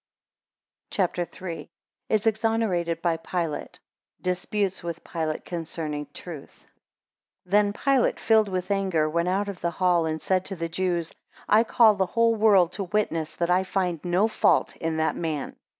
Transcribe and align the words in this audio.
CHAPTER 0.89 1.27
III. 1.31 1.55
1 1.57 1.67
Is 2.09 2.25
exonerated 2.25 3.03
by 3.03 3.17
Pilate. 3.17 3.77
11 3.77 3.79
Disputes 4.23 4.81
with 4.81 5.03
Pilate 5.03 5.45
concerning 5.45 6.07
truth. 6.11 6.63
THEN 7.45 7.71
Pilate, 7.71 8.19
filled 8.19 8.49
with 8.49 8.71
anger, 8.71 9.07
went 9.07 9.27
out 9.29 9.47
of 9.47 9.61
the 9.61 9.69
hall, 9.69 10.07
and 10.07 10.19
said 10.19 10.43
to 10.45 10.55
the 10.55 10.69
Jews, 10.69 11.13
I 11.47 11.63
call 11.63 11.93
the 11.93 12.07
whole 12.07 12.33
world 12.33 12.71
to 12.71 12.85
witness 12.85 13.35
that 13.35 13.51
I 13.51 13.63
find 13.63 14.03
no 14.03 14.27
fault 14.27 14.75
in 14.77 14.97
that 14.97 15.15
man. 15.15 15.55